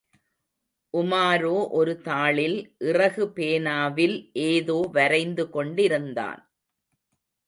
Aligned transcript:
உமாரோ 0.93 1.57
ஒரு 1.71 1.93
தாளில் 2.05 2.57
இறகு 2.79 3.25
பேனாவில் 3.35 4.15
ஏதோ 4.47 4.79
வரைந்து 4.91 5.45
கொண்டிருந்தான். 5.49 6.41